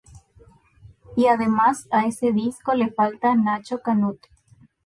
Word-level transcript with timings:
Y 1.15 1.27
además, 1.27 1.87
a 1.91 2.07
ese 2.07 2.31
disco 2.31 2.73
le 2.73 2.91
falta 2.91 3.35
Nacho 3.35 3.83
Canut. 3.83 4.19